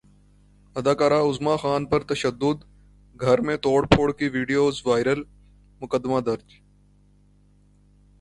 [0.75, 2.63] اداکارہ عظمی خان پر تشدد
[3.19, 5.23] گھر میں توڑ پھوڑ کی ویڈیوز وائرل
[5.81, 6.49] مقدمہ درج